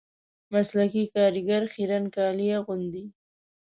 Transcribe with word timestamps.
مسلکي 0.53 1.03
کاریګر 1.13 1.63
خیرن 1.73 2.03
کالي 2.15 2.47
اغوندي 2.59 3.03